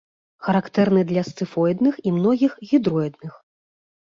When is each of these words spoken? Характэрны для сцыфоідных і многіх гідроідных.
Характэрны 0.45 1.03
для 1.11 1.23
сцыфоідных 1.29 1.93
і 2.07 2.15
многіх 2.17 2.57
гідроідных. 2.71 3.39